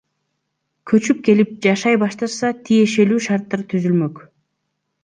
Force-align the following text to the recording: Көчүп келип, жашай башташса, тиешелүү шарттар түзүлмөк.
Көчүп 0.91 1.19
келип, 1.27 1.51
жашай 1.67 2.01
башташса, 2.05 2.53
тиешелүү 2.71 3.25
шарттар 3.29 3.69
түзүлмөк. 3.77 4.25